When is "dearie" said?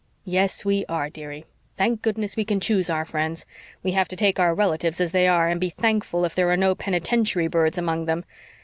1.11-1.45